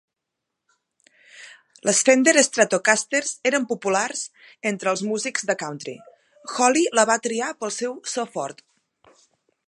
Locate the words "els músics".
4.93-5.45